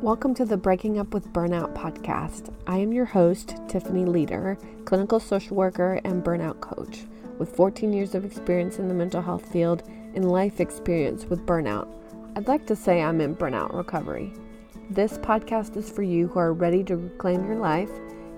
Welcome 0.00 0.32
to 0.34 0.44
the 0.44 0.56
Breaking 0.56 1.00
Up 1.00 1.12
with 1.12 1.32
Burnout 1.32 1.74
podcast. 1.74 2.54
I 2.68 2.78
am 2.78 2.92
your 2.92 3.04
host, 3.04 3.56
Tiffany 3.66 4.04
Leader, 4.04 4.56
clinical 4.84 5.18
social 5.18 5.56
worker 5.56 6.00
and 6.04 6.22
burnout 6.22 6.60
coach, 6.60 7.00
with 7.36 7.56
14 7.56 7.92
years 7.92 8.14
of 8.14 8.24
experience 8.24 8.78
in 8.78 8.86
the 8.86 8.94
mental 8.94 9.20
health 9.20 9.50
field 9.50 9.82
and 10.14 10.30
life 10.30 10.60
experience 10.60 11.24
with 11.24 11.44
burnout. 11.44 11.88
I'd 12.36 12.46
like 12.46 12.64
to 12.68 12.76
say 12.76 13.02
I'm 13.02 13.20
in 13.20 13.34
burnout 13.34 13.74
recovery. 13.74 14.32
This 14.88 15.18
podcast 15.18 15.76
is 15.76 15.90
for 15.90 16.04
you 16.04 16.28
who 16.28 16.38
are 16.38 16.52
ready 16.52 16.84
to 16.84 16.96
reclaim 16.96 17.44
your 17.44 17.56
life, 17.56 17.90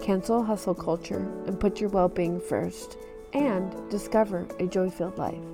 cancel 0.00 0.42
hustle 0.42 0.74
culture, 0.74 1.30
and 1.46 1.60
put 1.60 1.82
your 1.82 1.90
well 1.90 2.08
being 2.08 2.40
first, 2.40 2.96
and 3.34 3.90
discover 3.90 4.46
a 4.58 4.66
joy 4.66 4.88
filled 4.88 5.18
life. 5.18 5.44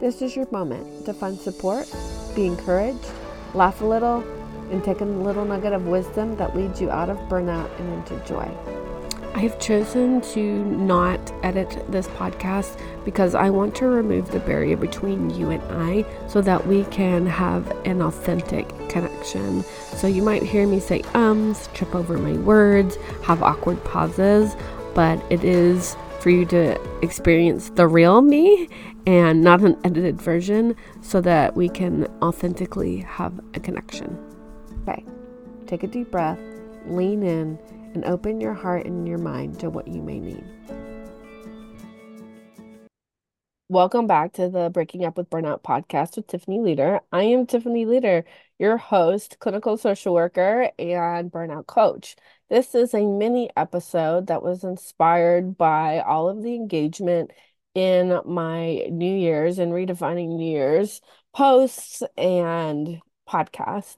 This 0.00 0.20
is 0.20 0.36
your 0.36 0.50
moment 0.50 1.06
to 1.06 1.14
find 1.14 1.40
support, 1.40 1.90
be 2.34 2.44
encouraged, 2.44 3.10
laugh 3.54 3.80
a 3.80 3.86
little, 3.86 4.22
and 4.70 4.82
take 4.84 5.00
a 5.00 5.04
little 5.04 5.44
nugget 5.44 5.72
of 5.72 5.86
wisdom 5.86 6.36
that 6.36 6.56
leads 6.56 6.80
you 6.80 6.90
out 6.90 7.10
of 7.10 7.16
burnout 7.28 7.70
and 7.78 7.92
into 7.94 8.16
joy. 8.26 8.50
I 9.36 9.40
have 9.40 9.58
chosen 9.58 10.22
to 10.32 10.64
not 10.64 11.20
edit 11.42 11.84
this 11.92 12.08
podcast 12.08 12.80
because 13.04 13.34
I 13.34 13.50
want 13.50 13.74
to 13.74 13.86
remove 13.86 14.30
the 14.30 14.40
barrier 14.40 14.78
between 14.78 15.28
you 15.28 15.50
and 15.50 15.62
I 15.64 16.06
so 16.26 16.40
that 16.40 16.66
we 16.66 16.84
can 16.84 17.26
have 17.26 17.70
an 17.84 18.00
authentic 18.00 18.66
connection. 18.88 19.62
So 19.92 20.06
you 20.06 20.22
might 20.22 20.42
hear 20.42 20.66
me 20.66 20.80
say 20.80 21.02
ums, 21.12 21.68
trip 21.74 21.94
over 21.94 22.16
my 22.16 22.32
words, 22.38 22.96
have 23.24 23.42
awkward 23.42 23.84
pauses, 23.84 24.56
but 24.94 25.22
it 25.30 25.44
is 25.44 25.98
for 26.20 26.30
you 26.30 26.46
to 26.46 26.80
experience 27.02 27.68
the 27.68 27.86
real 27.86 28.22
me 28.22 28.70
and 29.06 29.42
not 29.42 29.60
an 29.60 29.76
edited 29.84 30.18
version 30.18 30.74
so 31.02 31.20
that 31.20 31.54
we 31.54 31.68
can 31.68 32.06
authentically 32.22 33.00
have 33.02 33.38
a 33.52 33.60
connection. 33.60 34.18
Okay, 34.88 35.04
take 35.66 35.82
a 35.82 35.88
deep 35.88 36.12
breath, 36.12 36.38
lean 36.86 37.24
in, 37.24 37.58
and 37.94 38.04
open 38.04 38.40
your 38.40 38.54
heart 38.54 38.86
and 38.86 39.08
your 39.08 39.18
mind 39.18 39.58
to 39.58 39.68
what 39.68 39.88
you 39.88 40.00
may 40.00 40.20
need. 40.20 40.44
Welcome 43.68 44.06
back 44.06 44.34
to 44.34 44.48
the 44.48 44.70
Breaking 44.70 45.04
Up 45.04 45.16
with 45.16 45.28
Burnout 45.28 45.64
podcast 45.64 46.14
with 46.14 46.28
Tiffany 46.28 46.60
Leader. 46.60 47.00
I 47.10 47.24
am 47.24 47.46
Tiffany 47.46 47.84
Leader, 47.84 48.24
your 48.60 48.76
host, 48.76 49.40
clinical 49.40 49.76
social 49.76 50.14
worker, 50.14 50.70
and 50.78 51.32
burnout 51.32 51.66
coach. 51.66 52.14
This 52.48 52.76
is 52.76 52.94
a 52.94 53.04
mini 53.04 53.50
episode 53.56 54.28
that 54.28 54.44
was 54.44 54.62
inspired 54.62 55.58
by 55.58 55.98
all 55.98 56.28
of 56.28 56.44
the 56.44 56.54
engagement 56.54 57.32
in 57.74 58.20
my 58.24 58.86
New 58.88 59.16
Year's 59.16 59.58
and 59.58 59.72
redefining 59.72 60.36
New 60.36 60.48
Year's 60.48 61.00
posts 61.34 62.04
and 62.16 63.00
podcast. 63.28 63.96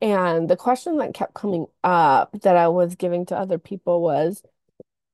And 0.00 0.48
the 0.48 0.56
question 0.56 0.96
that 0.98 1.14
kept 1.14 1.34
coming 1.34 1.66
up 1.84 2.32
that 2.42 2.56
I 2.56 2.68
was 2.68 2.94
giving 2.94 3.26
to 3.26 3.36
other 3.36 3.58
people 3.58 4.00
was 4.00 4.42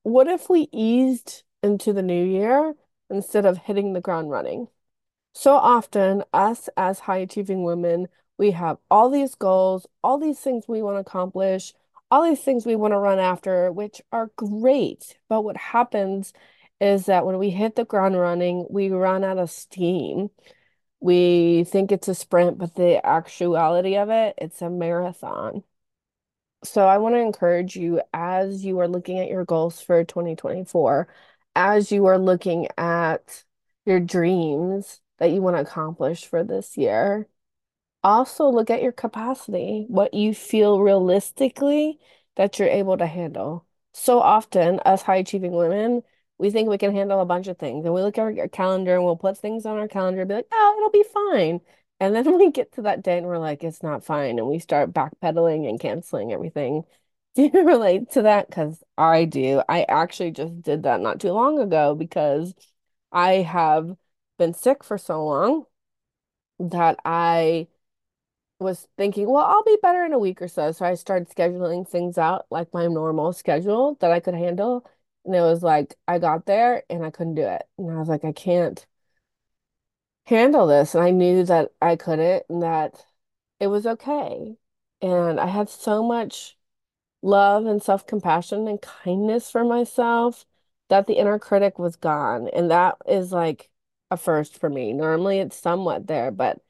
what 0.03 0.28
if 0.28 0.48
we 0.48 0.69
eased 0.73 1.43
into 1.62 1.93
the 1.93 2.03
new 2.03 2.25
year 2.25 2.75
instead 3.11 3.45
of 3.47 3.59
hitting 3.59 3.93
the 3.93 4.01
ground 4.01 4.31
running? 4.31 4.69
So 5.34 5.55
often, 5.55 6.23
us 6.33 6.69
as 6.77 7.01
high 7.01 7.19
achieving 7.19 7.65
women, 7.65 8.09
we 8.39 8.53
have 8.53 8.78
all 8.91 9.11
these 9.11 9.34
goals, 9.34 9.87
all 10.03 10.19
these 10.19 10.39
things 10.41 10.69
we 10.69 10.83
want 10.83 10.97
to 10.97 11.00
accomplish, 11.00 11.75
all 12.11 12.23
these 12.23 12.41
things 12.41 12.65
we 12.65 12.77
want 12.77 12.93
to 12.93 12.98
run 12.98 13.19
after, 13.19 13.73
which 13.73 14.00
are 14.12 14.31
great. 14.37 15.19
But 15.28 15.43
what 15.43 15.56
happens 15.56 16.33
is 16.81 17.06
that 17.06 17.27
when 17.27 17.39
we 17.39 17.50
hit 17.50 17.75
the 17.77 17.84
ground 17.84 18.19
running, 18.19 18.67
we 18.71 18.91
run 18.91 19.25
out 19.25 19.39
of 19.39 19.50
steam 19.50 20.31
we 21.00 21.64
think 21.64 21.92
it's 21.92 22.08
a 22.08 22.14
sprint, 22.14 22.58
but 22.58 22.75
the 22.75 23.05
actuality 23.05 23.97
of 23.97 24.11
it, 24.11 24.34
it's 24.39 24.62
a 24.62 24.70
marathon. 24.70 25.64
So 26.64 26.86
I 26.86 26.98
want 26.98 27.14
to 27.14 27.20
encourage 27.20 27.77
you 27.77 28.00
as 28.12 28.64
you 28.64 28.80
are 28.80 28.88
looking 28.88 29.19
at 29.19 29.28
your 29.28 29.44
goals 29.44 29.80
for 29.80 30.05
2024, 30.05 31.08
as 31.55 31.92
you 31.92 32.06
are 32.06 32.19
looking 32.19 32.69
at 32.77 33.44
your 33.84 34.00
dreams 34.00 35.00
that 35.19 35.31
you 35.31 35.43
want 35.43 35.56
to 35.56 35.62
accomplish 35.62 36.26
for 36.26 36.43
this 36.44 36.76
year, 36.76 37.28
also 38.03 38.48
look 38.48 38.71
at 38.71 38.82
your 38.82 38.92
capacity, 38.92 39.87
what 39.88 40.15
you 40.15 40.34
feel 40.34 40.81
realistically 40.81 41.98
that 42.37 42.59
you're 42.59 42.69
able 42.69 42.97
to 42.98 43.06
handle. 43.06 43.66
So 43.92 44.21
often, 44.21 44.81
us 44.81 45.03
high 45.03 45.16
achieving 45.16 45.53
women, 45.53 46.03
we 46.38 46.50
think 46.50 46.69
we 46.69 46.78
can 46.78 46.94
handle 46.94 47.20
a 47.20 47.24
bunch 47.26 47.47
of 47.48 47.58
things 47.58 47.84
and 47.84 47.94
we 47.94 48.02
look 48.02 48.19
at 48.19 48.22
our 48.38 48.48
calendar 48.48 48.94
and 48.97 49.04
we'll 49.04 49.16
put 49.16 49.38
things 49.38 49.66
on 49.66 49.78
our 49.78 49.88
calendar 49.88 50.20
and 50.22 50.28
be 50.28 50.34
like, 50.34 50.48
oh, 50.52 50.74
it'll 50.78 50.91
be 50.91 51.04
fine. 51.04 51.60
And 52.00 52.14
then 52.14 52.36
we 52.38 52.50
get 52.50 52.72
to 52.72 52.82
that 52.82 53.02
day 53.02 53.19
and 53.19 53.26
we're 53.26 53.38
like, 53.38 53.64
it's 53.64 53.82
not 53.82 54.04
fine. 54.04 54.38
And 54.38 54.48
we 54.48 54.58
start 54.58 54.92
backpedaling 54.92 55.69
and 55.69 55.80
canceling 55.80 56.32
everything. 56.32 56.84
Do 57.34 57.50
you 57.52 57.64
relate 57.66 58.10
to 58.12 58.22
that? 58.22 58.48
Because 58.48 58.82
I 58.97 59.26
do. 59.26 59.62
I 59.69 59.82
actually 59.84 60.30
just 60.30 60.62
did 60.62 60.84
that 60.84 61.00
not 61.02 61.20
too 61.20 61.32
long 61.32 61.58
ago 61.60 61.94
because 61.94 62.54
I 63.12 63.34
have 63.42 63.94
been 64.38 64.54
sick 64.54 64.82
for 64.82 64.97
so 64.98 65.24
long 65.24 65.64
that 66.58 66.98
I 67.04 67.68
was 68.58 68.88
thinking, 68.97 69.28
well, 69.30 69.44
I'll 69.44 69.64
be 69.64 69.78
better 69.82 70.04
in 70.04 70.12
a 70.12 70.18
week 70.18 70.41
or 70.42 70.48
so. 70.48 70.72
So 70.72 70.86
I 70.86 70.94
started 70.94 71.28
scheduling 71.28 71.88
things 71.88 72.18
out 72.18 72.47
like 72.50 72.72
my 72.72 72.86
normal 72.86 73.32
schedule 73.32 73.97
that 74.00 74.12
I 74.12 74.20
could 74.20 74.34
handle. 74.34 74.86
And 75.26 75.34
it 75.34 75.41
was 75.42 75.62
like 75.62 75.97
I 76.09 76.19
got 76.19 76.47
there 76.47 76.84
and 76.88 77.04
I 77.04 77.10
couldn't 77.10 77.34
do 77.34 77.42
it. 77.42 77.64
And 77.78 77.91
I 77.91 77.98
was 77.98 78.09
like, 78.09 78.25
I 78.25 78.32
can't 78.32 78.87
handle 80.26 80.66
this. 80.66 80.94
And 80.94 81.04
I 81.04 81.10
knew 81.10 81.44
that 81.44 81.72
I 81.81 81.97
couldn't 81.97 82.44
and 82.48 82.62
that 82.62 83.04
it 83.60 83.69
was 83.69 83.86
okay. 83.86 84.56
And 85.03 85.41
I 85.41 85.47
had 85.47 85.69
so 85.69 86.03
much 86.03 86.56
love 87.22 87.66
and 87.66 87.82
self-compassion 87.82 88.69
and 88.69 88.81
kindness 88.82 89.50
for 89.50 89.65
myself 89.65 90.47
that 90.88 91.06
the 91.06 91.15
inner 91.15 91.38
critic 91.38 91.78
was 91.78 91.97
gone. 91.97 92.48
And 92.48 92.70
that 92.70 92.97
is 93.09 93.32
like 93.32 93.70
a 94.10 94.16
first 94.16 94.59
for 94.59 94.70
me. 94.70 94.92
Normally 94.92 95.38
it's 95.41 95.56
somewhat 95.56 96.06
there, 96.06 96.31
but 96.31 96.60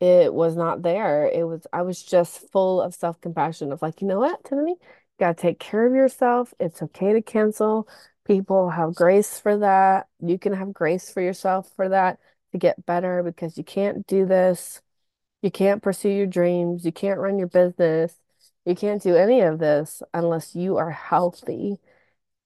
it 0.00 0.32
was 0.34 0.56
not 0.56 0.82
there. 0.82 1.26
It 1.26 1.44
was 1.46 1.66
I 1.72 1.82
was 1.82 2.02
just 2.02 2.50
full 2.52 2.80
of 2.82 2.94
self-compassion 2.94 3.72
of 3.72 3.82
like, 3.82 4.00
you 4.02 4.08
know 4.08 4.20
what, 4.20 4.44
Tiffany? 4.44 4.76
Got 5.18 5.36
to 5.36 5.42
take 5.42 5.58
care 5.58 5.86
of 5.86 5.94
yourself. 5.94 6.52
It's 6.58 6.82
okay 6.82 7.12
to 7.12 7.22
cancel. 7.22 7.88
People 8.26 8.70
have 8.70 8.94
grace 8.94 9.38
for 9.38 9.58
that. 9.58 10.08
You 10.20 10.38
can 10.38 10.54
have 10.54 10.72
grace 10.72 11.10
for 11.10 11.20
yourself 11.20 11.70
for 11.76 11.88
that 11.90 12.18
to 12.52 12.58
get 12.58 12.86
better 12.86 13.22
because 13.22 13.58
you 13.58 13.64
can't 13.64 14.06
do 14.06 14.26
this. 14.26 14.80
You 15.42 15.50
can't 15.50 15.82
pursue 15.82 16.08
your 16.08 16.26
dreams. 16.26 16.84
You 16.84 16.92
can't 16.92 17.20
run 17.20 17.38
your 17.38 17.48
business. 17.48 18.18
You 18.64 18.74
can't 18.74 19.02
do 19.02 19.14
any 19.14 19.42
of 19.42 19.58
this 19.58 20.02
unless 20.14 20.54
you 20.54 20.78
are 20.78 20.90
healthy. 20.90 21.76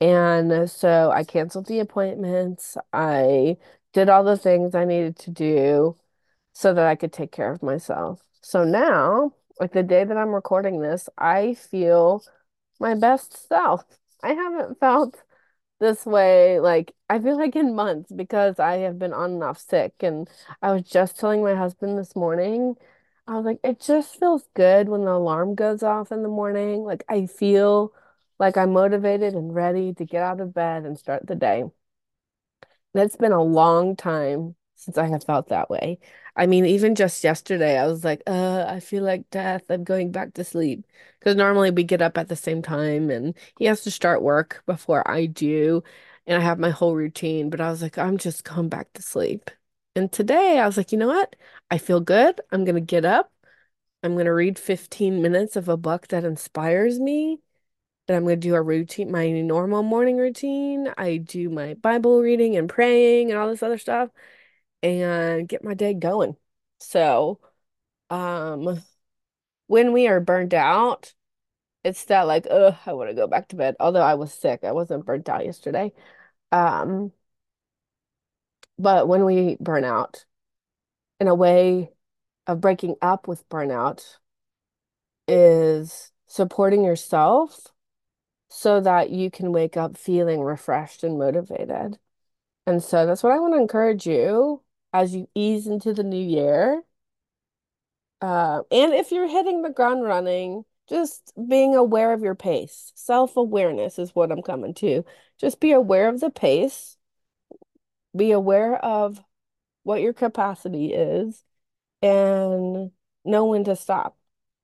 And 0.01 0.69
so 0.71 1.11
I 1.11 1.25
canceled 1.25 1.67
the 1.67 1.81
appointments. 1.81 2.77
I 2.93 3.57
did 3.93 4.09
all 4.09 4.25
the 4.25 4.37
things 4.37 4.75
I 4.75 4.85
needed 4.85 5.17
to 5.21 5.31
do 5.31 5.97
so 6.53 6.75
that 6.75 6.87
I 6.87 6.97
could 6.97 7.13
take 7.13 7.33
care 7.33 7.53
of 7.53 7.63
myself. 7.63 8.21
So 8.43 8.65
now, 8.65 9.33
like 9.61 9.73
the 9.73 9.83
day 9.83 10.05
that 10.05 10.17
I'm 10.17 10.35
recording 10.35 10.81
this, 10.81 11.09
I 11.19 11.55
feel 11.55 12.25
my 12.79 12.95
best 12.95 13.49
self. 13.49 13.85
I 14.23 14.31
haven't 14.35 14.79
felt 14.81 15.23
this 15.81 16.07
way 16.07 16.61
like 16.61 16.95
I 17.11 17.21
feel 17.21 17.37
like 17.39 17.57
in 17.57 17.75
months 17.75 18.13
because 18.13 18.59
I 18.61 18.79
have 18.79 18.99
been 18.99 19.13
on 19.13 19.33
and 19.33 19.45
off 19.45 19.59
sick 19.61 19.95
and 20.01 20.29
I 20.63 20.73
was 20.73 20.83
just 20.83 21.19
telling 21.21 21.43
my 21.43 21.55
husband 21.55 21.99
this 21.99 22.17
morning 22.17 22.75
I 23.29 23.37
was 23.37 23.45
like 23.47 23.61
it 23.65 23.81
just 23.81 24.19
feels 24.19 24.45
good 24.55 24.89
when 24.89 25.05
the 25.05 25.13
alarm 25.13 25.55
goes 25.55 25.83
off 25.85 26.13
in 26.13 26.23
the 26.23 26.29
morning 26.29 26.83
like 26.85 27.05
I 27.09 27.27
feel 27.27 27.93
like 28.39 28.57
I'm 28.57 28.73
motivated 28.73 29.35
and 29.35 29.55
ready 29.55 29.95
to 29.95 30.05
get 30.05 30.23
out 30.23 30.41
of 30.41 30.55
bed 30.55 30.85
and 30.85 30.99
start 30.99 31.27
the 31.27 31.35
day. 31.35 31.61
And 31.63 31.73
it's 32.95 33.17
been 33.17 33.33
a 33.33 33.43
long 33.43 33.97
time 33.97 34.57
since 34.79 34.97
I 34.97 35.07
have 35.09 35.25
felt 35.25 35.49
that 35.49 35.69
way. 35.71 35.99
I 36.37 36.47
mean, 36.47 36.65
even 36.65 36.95
just 36.95 37.25
yesterday, 37.25 37.79
I 37.79 37.87
was 37.87 38.05
like, 38.05 38.23
uh, 38.27 38.65
I 38.69 38.79
feel 38.81 39.03
like 39.03 39.29
death. 39.31 39.65
I'm 39.71 39.83
going 39.85 40.13
back 40.13 40.35
to 40.35 40.45
sleep. 40.45 40.87
Because 41.19 41.35
normally 41.37 41.71
we 41.73 41.83
get 41.85 42.01
up 42.01 42.17
at 42.17 42.29
the 42.29 42.37
same 42.37 42.63
time 42.63 43.11
and 43.11 43.37
he 43.59 43.65
has 43.65 43.83
to 43.83 43.91
start 43.91 44.23
work 44.23 44.63
before 44.67 45.09
I 45.11 45.27
do. 45.27 45.83
And 46.27 46.41
I 46.41 46.45
have 46.45 46.59
my 46.61 46.71
whole 46.71 46.95
routine. 46.95 47.51
But 47.51 47.61
I 47.61 47.71
was 47.71 47.83
like, 47.83 47.99
I'm 47.99 48.19
just 48.19 48.45
going 48.45 48.69
back 48.69 48.93
to 48.95 49.03
sleep. 49.03 49.51
And 49.97 50.13
today 50.13 50.59
I 50.61 50.67
was 50.67 50.77
like, 50.77 50.93
you 50.93 50.99
know 50.99 51.09
what? 51.09 51.35
I 51.71 51.79
feel 51.79 52.01
good. 52.01 52.41
I'm 52.53 52.65
going 52.65 52.77
to 52.77 52.81
get 52.81 53.05
up. 53.05 53.33
I'm 54.05 54.15
going 54.15 54.27
to 54.27 54.33
read 54.33 54.59
15 54.61 55.21
minutes 55.23 55.57
of 55.57 55.69
a 55.69 55.77
book 55.77 56.09
that 56.09 56.25
inspires 56.25 57.01
me. 57.01 57.41
Then 58.07 58.17
I'm 58.17 58.25
going 58.25 58.41
to 58.41 58.49
do 58.49 58.55
a 58.55 58.63
routine, 58.63 59.11
my 59.11 59.29
normal 59.31 59.83
morning 59.83 60.17
routine. 60.19 60.89
I 60.97 61.17
do 61.17 61.51
my 61.51 61.75
Bible 61.75 62.21
reading 62.23 62.57
and 62.57 62.69
praying 62.69 63.31
and 63.31 63.39
all 63.39 63.49
this 63.49 63.63
other 63.63 63.79
stuff 63.79 64.11
and 64.83 65.49
get 65.49 65.65
my 65.65 65.75
day 65.75 65.95
going. 65.95 66.37
So, 66.81 67.41
um, 68.11 68.83
when 69.69 69.93
we 69.93 70.09
are 70.09 70.21
burned 70.21 70.55
out, 70.55 71.15
it's 71.85 72.05
that 72.07 72.23
like, 72.23 72.47
oh, 72.51 72.79
I 72.87 72.93
want 72.95 73.11
to 73.11 73.15
go 73.15 73.27
back 73.27 73.49
to 73.49 73.57
bed. 73.57 73.77
Although 73.81 74.03
I 74.03 74.15
was 74.15 74.33
sick, 74.33 74.65
I 74.65 74.73
wasn't 74.73 75.07
burnt 75.07 75.29
out 75.29 75.45
yesterday. 75.45 75.93
Um, 76.53 77.13
but 78.79 79.09
when 79.09 79.25
we 79.25 79.57
burn 79.61 79.85
out, 79.85 80.25
in 81.21 81.29
a 81.29 81.35
way 81.35 81.91
of 82.47 82.61
breaking 82.61 82.97
up 83.03 83.29
with 83.29 83.49
burnout 83.49 84.17
is 85.27 86.13
supporting 86.27 86.85
yourself 86.85 87.69
so 88.49 88.81
that 88.81 89.11
you 89.11 89.31
can 89.31 89.53
wake 89.53 89.77
up 89.77 89.97
feeling 89.97 90.41
refreshed 90.41 91.05
and 91.05 91.19
motivated. 91.19 91.99
And 92.67 92.83
so 92.83 93.07
that's 93.07 93.23
what 93.23 93.33
I 93.33 93.39
want 93.39 93.55
to 93.55 93.61
encourage 93.61 94.07
you 94.07 94.63
as 94.93 95.15
you 95.15 95.29
ease 95.35 95.67
into 95.67 95.93
the 95.93 96.03
new 96.03 96.23
year. 96.23 96.83
Uh, 98.21 98.63
and 98.71 98.95
if 98.95 99.13
you're 99.13 99.29
hitting 99.29 99.63
the 99.63 99.71
ground 99.71 100.03
running, 100.03 100.65
just 100.89 101.33
being 101.49 101.75
aware 101.75 102.13
of 102.13 102.23
your 102.23 102.35
pace. 102.35 102.93
Self-awareness 102.95 103.99
is 103.99 104.15
what 104.15 104.33
I'm 104.33 104.43
coming 104.43 104.75
to. 104.75 105.05
Just 105.39 105.61
be 105.61 105.73
aware 105.73 106.09
of 106.09 106.21
the 106.21 106.31
pace. 106.31 106.97
Be 108.17 108.33
aware 108.33 108.77
of 108.77 109.23
what 109.83 110.01
your 110.01 110.15
capacity 110.15 110.93
is 110.93 111.45
and 112.03 112.91
know 113.25 113.47
when 113.47 113.65
to 113.65 113.77
stop. 113.77 114.17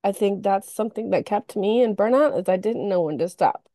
I 0.03 0.11
think 0.11 0.43
that's 0.43 0.73
something 0.73 1.11
that 1.11 1.25
kept 1.25 1.55
me 1.55 1.81
in 1.81 1.95
burnout 1.95 2.39
is 2.39 2.49
I 2.49 2.57
didn't 2.57 2.89
know 2.89 3.01
when 3.03 3.17
to 3.19 3.29
stop. 3.29 3.67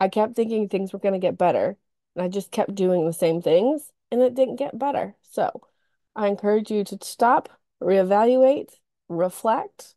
I 0.00 0.08
kept 0.08 0.36
thinking 0.36 0.68
things 0.68 0.92
were 0.92 0.98
going 0.98 1.14
to 1.14 1.18
get 1.18 1.38
better, 1.38 1.76
and 2.14 2.24
I 2.24 2.28
just 2.28 2.50
kept 2.50 2.74
doing 2.74 3.06
the 3.06 3.12
same 3.12 3.42
things, 3.42 3.90
and 4.10 4.20
it 4.22 4.34
didn't 4.34 4.56
get 4.56 4.78
better. 4.78 5.14
So 5.22 5.62
I 6.18 6.26
encourage 6.26 6.70
you 6.70 6.82
to 6.82 6.98
stop, 7.02 7.48
reevaluate, 7.80 8.72
reflect, 9.08 9.94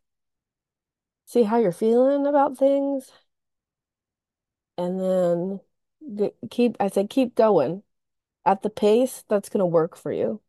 see 1.26 1.42
how 1.42 1.58
you're 1.58 1.72
feeling 1.72 2.26
about 2.26 2.56
things, 2.56 3.10
and 4.78 5.00
then 5.00 5.60
keep, 6.48 6.76
I 6.78 6.88
say, 6.88 7.08
keep 7.08 7.34
going 7.34 7.82
at 8.46 8.62
the 8.62 8.70
pace 8.70 9.24
that's 9.28 9.48
going 9.48 9.58
to 9.58 9.66
work 9.66 9.96
for 9.96 10.12
you. 10.12 10.40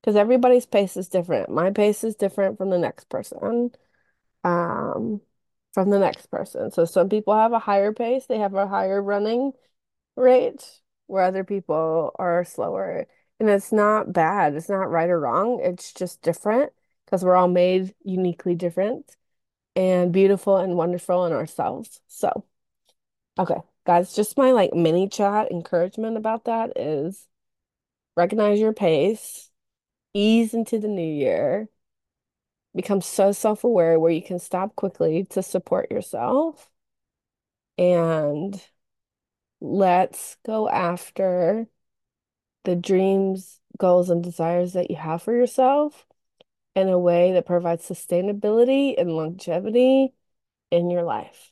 Because 0.00 0.16
everybody's 0.16 0.64
pace 0.64 0.96
is 0.96 1.08
different. 1.08 1.50
My 1.50 1.72
pace 1.72 2.04
is 2.04 2.14
different 2.14 2.56
from 2.56 2.70
the 2.70 2.78
next 2.78 3.08
person. 3.10 3.72
Um, 4.44 5.20
from 5.74 5.90
the 5.90 5.98
next 5.98 6.28
person. 6.30 6.70
So 6.70 6.86
some 6.86 7.10
people 7.10 7.34
have 7.34 7.52
a 7.52 7.58
higher 7.58 7.92
pace, 7.92 8.26
they 8.26 8.38
have 8.38 8.54
a 8.54 8.66
higher 8.66 9.02
running 9.02 9.52
rate, 10.16 10.64
where 11.06 11.24
other 11.24 11.44
people 11.44 12.12
are 12.18 12.44
slower. 12.44 13.06
And 13.40 13.48
it's 13.48 13.72
not 13.72 14.12
bad. 14.12 14.54
It's 14.54 14.68
not 14.68 14.90
right 14.90 15.08
or 15.08 15.20
wrong. 15.20 15.60
It's 15.62 15.92
just 15.92 16.22
different 16.22 16.72
because 17.04 17.24
we're 17.24 17.36
all 17.36 17.48
made 17.48 17.94
uniquely 18.04 18.54
different 18.54 19.16
and 19.76 20.12
beautiful 20.12 20.56
and 20.56 20.76
wonderful 20.76 21.24
in 21.26 21.32
ourselves. 21.32 22.00
So, 22.08 22.44
okay, 23.38 23.58
guys, 23.86 24.14
just 24.14 24.36
my 24.36 24.50
like 24.50 24.74
mini 24.74 25.08
chat 25.08 25.52
encouragement 25.52 26.16
about 26.16 26.46
that 26.46 26.76
is 26.76 27.26
recognize 28.16 28.58
your 28.58 28.72
pace, 28.72 29.50
ease 30.14 30.52
into 30.52 30.80
the 30.80 30.88
new 30.88 31.00
year, 31.00 31.68
become 32.74 33.00
so 33.00 33.32
self-aware 33.32 33.98
where 34.00 34.12
you 34.12 34.22
can 34.22 34.38
stop 34.38 34.74
quickly 34.74 35.24
to 35.30 35.42
support 35.42 35.90
yourself 35.90 36.68
and 37.76 38.60
let's 39.60 40.36
go 40.44 40.68
after 40.68 41.66
the 42.68 42.76
dreams, 42.76 43.60
goals, 43.78 44.10
and 44.10 44.22
desires 44.22 44.74
that 44.74 44.90
you 44.90 44.96
have 44.96 45.22
for 45.22 45.34
yourself 45.34 46.04
in 46.74 46.86
a 46.90 46.98
way 46.98 47.32
that 47.32 47.46
provides 47.46 47.88
sustainability 47.88 48.94
and 48.98 49.10
longevity 49.10 50.12
in 50.70 50.90
your 50.90 51.02
life. 51.02 51.50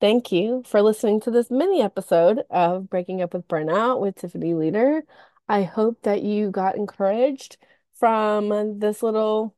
Thank 0.00 0.32
you 0.32 0.62
for 0.64 0.80
listening 0.80 1.20
to 1.20 1.30
this 1.30 1.50
mini 1.50 1.82
episode 1.82 2.40
of 2.48 2.88
Breaking 2.88 3.20
Up 3.20 3.34
with 3.34 3.46
Burnout 3.48 4.00
with 4.00 4.14
Tiffany 4.14 4.54
Leader. 4.54 5.02
I 5.46 5.64
hope 5.64 6.04
that 6.04 6.22
you 6.22 6.50
got 6.50 6.76
encouraged 6.76 7.58
from 7.98 8.78
this 8.78 9.02
little 9.02 9.54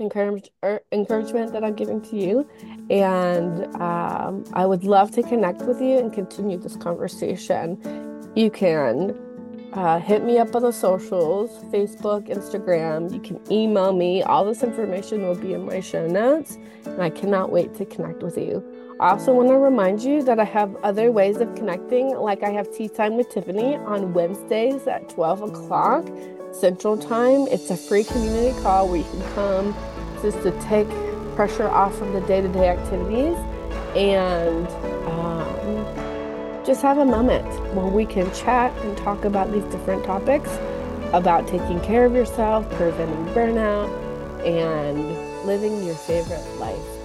er, 0.00 0.80
encouragement 0.90 1.52
that 1.52 1.62
I'm 1.62 1.74
giving 1.74 2.00
to 2.00 2.16
you. 2.16 2.48
And 2.88 3.76
um, 3.76 4.44
I 4.54 4.64
would 4.64 4.84
love 4.84 5.10
to 5.16 5.22
connect 5.22 5.60
with 5.60 5.82
you 5.82 5.98
and 5.98 6.10
continue 6.10 6.56
this 6.56 6.76
conversation. 6.76 8.17
You 8.38 8.52
can 8.52 9.18
uh, 9.72 9.98
hit 9.98 10.22
me 10.22 10.38
up 10.38 10.54
on 10.54 10.62
the 10.62 10.70
socials 10.70 11.50
Facebook, 11.72 12.28
Instagram. 12.28 13.12
You 13.12 13.18
can 13.18 13.40
email 13.52 13.92
me. 13.92 14.22
All 14.22 14.44
this 14.44 14.62
information 14.62 15.22
will 15.22 15.34
be 15.34 15.54
in 15.54 15.66
my 15.66 15.80
show 15.80 16.06
notes. 16.06 16.56
And 16.84 17.02
I 17.02 17.10
cannot 17.10 17.50
wait 17.50 17.74
to 17.74 17.84
connect 17.84 18.22
with 18.22 18.38
you. 18.38 18.62
I 19.00 19.10
also 19.10 19.32
want 19.34 19.48
to 19.48 19.58
remind 19.58 20.04
you 20.04 20.22
that 20.22 20.38
I 20.38 20.44
have 20.44 20.76
other 20.84 21.10
ways 21.10 21.38
of 21.38 21.52
connecting, 21.56 22.16
like 22.16 22.44
I 22.44 22.50
have 22.50 22.72
Tea 22.72 22.88
Time 22.88 23.16
with 23.16 23.28
Tiffany 23.28 23.74
on 23.74 24.14
Wednesdays 24.14 24.86
at 24.86 25.08
12 25.08 25.42
o'clock 25.42 26.06
Central 26.52 26.96
Time. 26.96 27.48
It's 27.48 27.70
a 27.70 27.76
free 27.76 28.04
community 28.04 28.56
call 28.62 28.86
where 28.86 28.98
you 28.98 29.04
can 29.10 29.34
come 29.34 29.74
just 30.22 30.40
to 30.44 30.52
take 30.60 30.88
pressure 31.34 31.68
off 31.68 32.00
of 32.00 32.12
the 32.12 32.20
day 32.20 32.40
to 32.40 32.46
day 32.46 32.68
activities 32.68 33.36
and 33.96 34.68
just 36.68 36.82
have 36.82 36.98
a 36.98 37.04
moment 37.04 37.46
where 37.74 37.86
we 37.86 38.04
can 38.04 38.30
chat 38.34 38.70
and 38.84 38.94
talk 38.98 39.24
about 39.24 39.50
these 39.50 39.64
different 39.72 40.04
topics 40.04 40.50
about 41.14 41.48
taking 41.48 41.80
care 41.80 42.04
of 42.04 42.12
yourself, 42.12 42.68
preventing 42.72 43.24
burnout, 43.32 43.88
and 44.46 45.46
living 45.46 45.82
your 45.82 45.94
favorite 45.94 46.44
life. 46.58 46.97